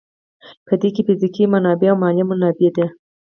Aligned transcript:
په 0.65 0.73
دې 0.81 0.89
کې 0.95 1.01
فزیکي 1.07 1.43
منابع 1.53 1.87
او 1.91 1.97
مالي 2.01 2.23
منابع 2.29 2.69
دي. 2.75 2.85